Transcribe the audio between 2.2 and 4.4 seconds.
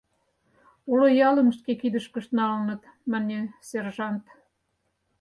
налыныт,— мане сержант.